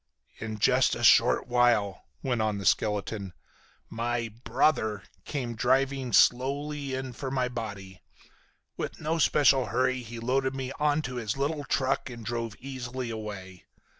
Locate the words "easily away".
12.59-13.65